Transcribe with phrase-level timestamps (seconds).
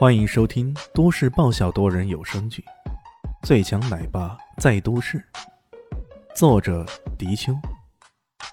[0.00, 2.64] 欢迎收听都市爆笑多人有声剧
[3.46, 5.22] 《最强奶爸在都市》，
[6.34, 6.86] 作者：
[7.18, 7.54] 迪秋，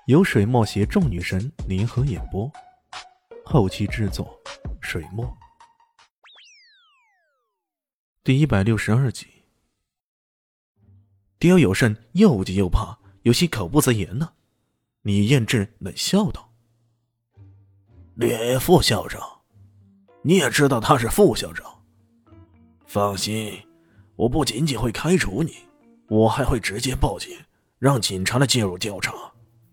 [0.07, 2.51] 由水墨携众女神联合演播，
[3.45, 4.37] 后期制作：
[4.81, 5.25] 水墨。
[8.25, 9.25] 第一百六十二集，
[11.39, 14.33] 刁有胜又急又怕，有些口不择言呢。
[15.03, 16.51] 李彦志冷笑道
[18.15, 19.35] ：“李副校长。”
[20.27, 21.65] 你也知道他是副校长。
[22.85, 23.57] 放心，
[24.17, 25.53] 我不仅仅会开除你，
[26.09, 27.37] 我还会直接报警，
[27.79, 29.13] 让警察来介入调查。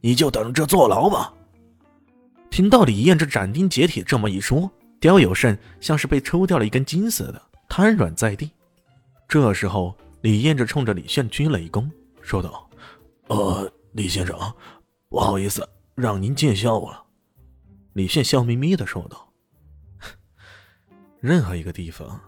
[0.01, 1.35] 你就等着坐牢吧。
[2.51, 4.71] 听到李彦这斩钉截铁这么一说，
[5.01, 8.49] 刁有胜像是被抽掉了一根筋似的，瘫软在地。
[9.27, 11.91] 这时候，李彦这冲着李炫鞠了一躬，
[12.23, 12.71] 说道
[13.27, 14.39] ：“呃，李先生，
[15.09, 17.03] 不好意思，让您见笑了。”
[17.95, 19.29] 李炫笑眯眯的说道。
[21.25, 22.21] 任何一个地方，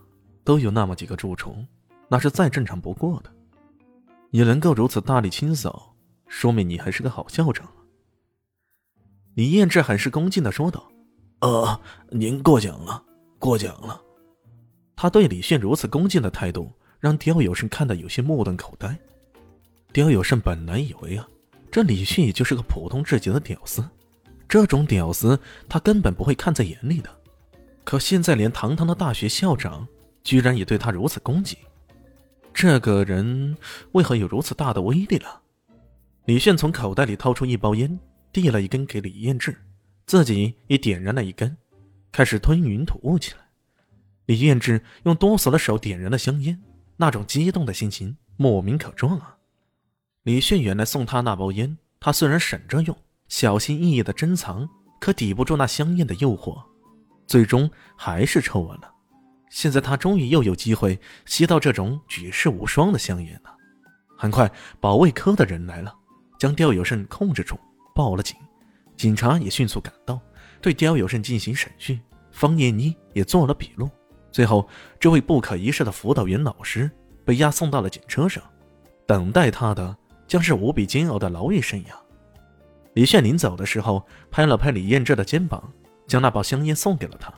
[0.42, 1.68] 都有那么几个蛀虫，
[2.09, 3.30] 那是再正常不过的。
[4.30, 5.95] 你能够如此大力清扫，
[6.29, 7.71] 说明你还是个好校长。
[9.34, 10.90] 李彦志很是恭敬的说道
[11.43, 13.04] ：“呃，您过奖了，
[13.38, 14.01] 过奖了。”
[14.96, 18.99] 他对李炫如此恭敬的态度，让刁有胜看得有些目瞪口呆。
[19.93, 21.28] 刁有胜本来以为啊，
[21.71, 23.87] 这李炫也就是个普通至极的屌丝，
[24.49, 27.10] 这种屌丝他根本不会看在眼里的。
[27.87, 29.87] 可现在，连堂堂的大学校长
[30.24, 31.56] 居然也对他如此攻击，
[32.52, 33.56] 这个人
[33.93, 35.40] 为何有如此大的威力了？
[36.24, 37.96] 李炫从口袋里掏出一包烟，
[38.32, 39.56] 递了一根给李彦志，
[40.04, 41.56] 自己也点燃了一根，
[42.10, 43.38] 开始吞云吐雾起来。
[44.24, 46.60] 李彦志用哆嗦的手点燃了香烟，
[46.96, 49.37] 那种激动的心情莫名可状啊！
[50.24, 54.68] 李炫原来送他那包烟，他虽然省着用，小心翼翼的珍藏，
[55.00, 56.60] 可抵不住那香烟的诱惑。
[57.27, 58.93] 最终还是抽完了。
[59.51, 63.55] 现在他终于又有机会吸到这种举世无双的香烟了。
[64.19, 64.50] 很快，
[64.81, 65.95] 保卫科的人来了，
[66.39, 67.59] 将刁有胜控制住，
[67.95, 68.37] 报了警。
[68.97, 70.21] 警察也迅速赶到，
[70.61, 72.00] 对刁有胜进行审讯。
[72.33, 73.89] 方念妮也做了笔录。
[74.31, 74.69] 最后，
[75.00, 76.91] 这位不可一世的辅导员老师
[77.25, 78.43] 被押送到了警车上，
[79.06, 79.97] 等待他的
[80.27, 81.89] 将是无比煎熬的牢狱生涯。
[82.95, 85.73] 李炫临走的时候，拍了拍李彦志的肩膀。
[86.06, 87.33] 将那包香烟送给了他，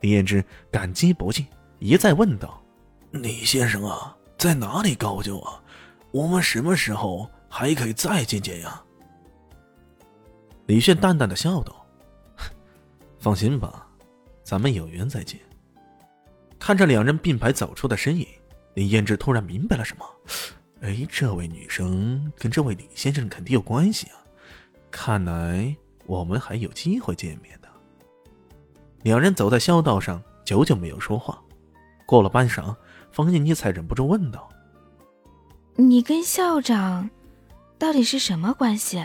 [0.00, 1.46] 李彦之感激不尽，
[1.78, 2.62] 一再问道
[3.10, 5.60] ：“李先生啊，在哪里高就啊？
[6.12, 8.80] 我们什么时候还可以再见见呀？”
[10.66, 11.84] 李炫淡淡的笑道
[13.18, 13.86] ：“放心吧，
[14.44, 15.40] 咱们有缘再见。”
[16.60, 18.26] 看着两人并排走出的身影，
[18.74, 20.06] 李彦之突然明白了什么
[20.82, 24.22] ：“哎，这位女生跟这位李先生肯定有关系啊！
[24.92, 27.58] 看来我们还有机会见面。”
[29.02, 31.40] 两人走在校道上，久久没有说话。
[32.06, 32.74] 过了半晌，
[33.10, 34.48] 方念妮才忍不住问道
[35.74, 37.08] ：“你跟校长
[37.78, 39.04] 到底是什么关系？”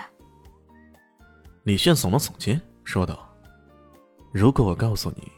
[1.64, 3.28] 李炫耸了耸肩，说道
[4.32, 5.32] ：“如果我告诉你，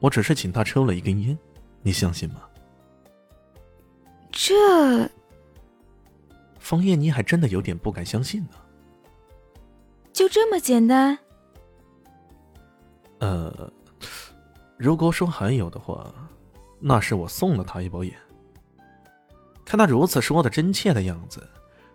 [0.00, 1.36] 我只是请他抽了一根烟，
[1.82, 2.42] 你相信吗？”
[4.32, 5.10] 这，
[6.58, 8.50] 方艳妮还真的有点不敢相信呢。
[10.12, 11.18] 就这么简单？
[13.18, 13.70] 呃。
[14.78, 16.14] 如果说还有的话，
[16.78, 18.14] 那是我送了他一包烟。
[19.64, 21.46] 看他如此说的真切的样子，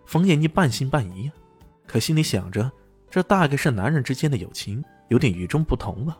[0.04, 1.32] 冯艳妮半信半疑，
[1.86, 2.70] 可心里想着，
[3.10, 6.18] 这大概是男人之间的友情有点与众不同吧。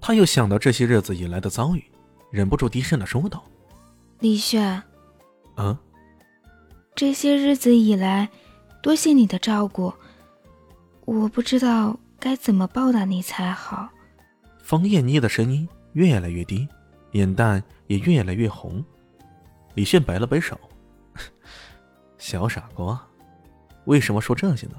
[0.00, 1.84] 他又想到这些日子以来的遭遇，
[2.30, 3.42] 忍不住低声的说道
[4.18, 4.82] ：“李炫，
[5.54, 5.78] 啊，
[6.96, 8.28] 这些日子以来，
[8.82, 9.92] 多谢你的照顾，
[11.04, 13.88] 我不知道该怎么报答你才好。”
[14.60, 15.68] 冯艳妮的声音。
[15.94, 16.68] 越来越低，
[17.12, 18.84] 眼蛋也越来越红。
[19.74, 20.56] 李炫摆了摆手
[22.18, 23.04] ：“小傻瓜，
[23.86, 24.74] 为什么说这些呢？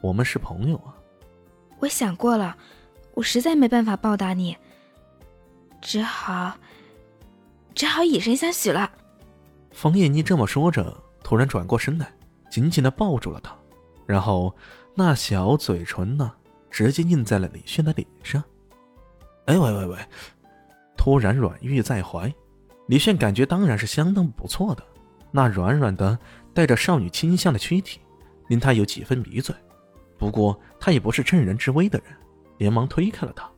[0.00, 0.96] 我们是朋友啊。”
[1.78, 2.56] 我想过了，
[3.14, 4.56] 我实在没办法报答你，
[5.80, 6.56] 只好，
[7.74, 8.90] 只好以身相许了。
[9.72, 12.10] 方艳妮这么说着，突然转过身来，
[12.50, 13.54] 紧紧的抱住了他，
[14.06, 14.56] 然后
[14.94, 16.32] 那小嘴唇呢，
[16.70, 18.42] 直接印在了李炫的脸上。
[19.44, 19.98] 哎喂喂喂！
[21.06, 22.34] 突然软玉在怀，
[22.88, 24.84] 李炫感觉当然是相当不错的。
[25.30, 26.18] 那软软的、
[26.52, 28.00] 带着少女清香的躯体，
[28.48, 29.54] 令他有几分迷醉。
[30.18, 32.06] 不过他也不是趁人之危的人，
[32.58, 33.48] 连忙推开了他。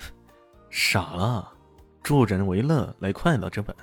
[0.70, 1.52] 傻了，
[2.02, 3.76] 助人为乐来快乐之本，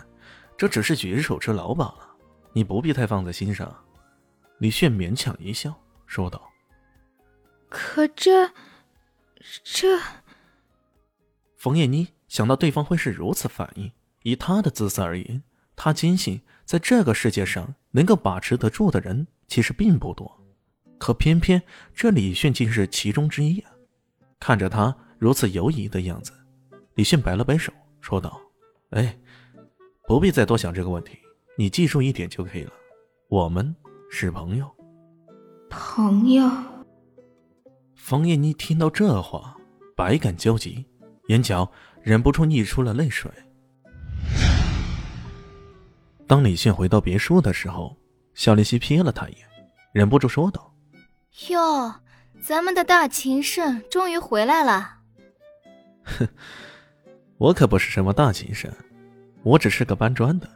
[0.58, 2.16] 这只是举手之劳罢了，
[2.52, 3.72] 你不必太放在心上。
[4.58, 5.72] 李炫勉强一笑，
[6.08, 6.42] 说道
[7.70, 8.52] ：“可这……
[9.64, 10.00] 这……”
[11.58, 12.08] 冯燕妮。
[12.32, 13.92] 想到对方会是如此反应，
[14.24, 15.44] 以他的姿色而言，
[15.76, 20.40] 他坚信在这个世界上能够把持得住的人其实并不多，
[20.98, 21.62] 可偏偏
[21.94, 23.72] 这李炫竟是其中之一啊！
[24.40, 26.32] 看着他如此犹疑的样子，
[26.94, 28.40] 李炫摆了摆手，说道
[28.92, 29.20] ：“哎，
[30.08, 31.20] 不必再多想这个问题，
[31.58, 32.72] 你记住一点就可以了，
[33.28, 33.76] 我们
[34.10, 34.74] 是朋友。”
[35.70, 36.50] 朋友。
[37.94, 39.58] 方艳妮听到这话，
[39.98, 40.86] 百感交集，
[41.28, 41.70] 眼角
[42.04, 43.32] 忍不住溢出了泪水。
[46.28, 47.98] 当李炫回到别墅的时候，
[48.34, 49.48] 肖林熙瞥了他一眼，
[49.92, 50.74] 忍不住说道
[51.50, 51.94] ：“哟，
[52.42, 55.00] 咱们的大情圣终于回来了。
[56.04, 56.28] ”“哼，
[57.38, 58.72] 我可不是什么大情圣，
[59.44, 60.50] 我只是个搬砖的。”“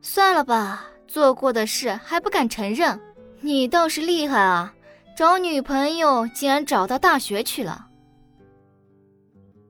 [0.00, 2.98] 算了吧，做过的事还不敢承认，
[3.40, 4.72] 你倒是厉害啊，
[5.16, 7.87] 找女朋友竟然找到大学去了。”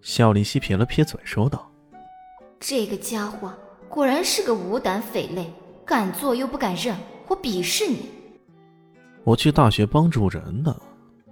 [0.09, 1.71] 肖林熙撇了撇嘴，说道
[2.59, 3.53] ：“这个家伙。”
[3.91, 5.53] 果然是个无胆匪类，
[5.85, 6.97] 敢做又不敢认，
[7.27, 8.09] 我鄙视你！
[9.23, 10.75] 我去大学帮助人呢，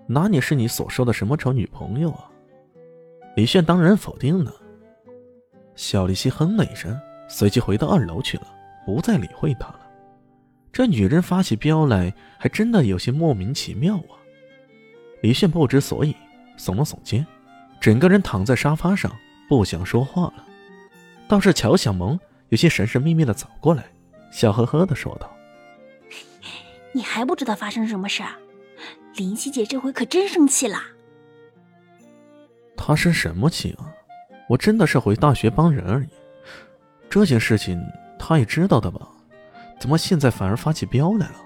[0.07, 2.31] 哪里是你所说的什么找女朋友啊？
[3.35, 4.53] 李炫当然否定了。
[5.75, 7.01] 小丽西哼了一声，
[7.31, 8.47] 随即回到二楼去了，
[8.85, 9.81] 不再理会他了。
[10.71, 14.21] 这女人发起飙来，还真的有些莫名其妙啊！
[15.23, 16.15] 李炫不知所以，
[16.59, 17.27] 耸了耸肩，
[17.81, 19.11] 整个人躺在沙发上，
[19.49, 20.45] 不想说话了。
[21.29, 22.19] 倒是乔小萌。
[22.51, 23.85] 有些神神秘秘的走过来，
[24.31, 25.29] 笑呵呵的说道
[26.95, 28.23] ：“你还不知道发生什么事？
[29.17, 30.81] 林夕姐这回可真生气了！”
[32.79, 33.91] 她生什么气啊？
[34.49, 36.09] 我真的是回大学帮人而已。
[37.11, 37.83] 这件事情
[38.17, 39.09] 她也知道的吧？
[39.81, 41.46] 怎么现在反而发起飙来了？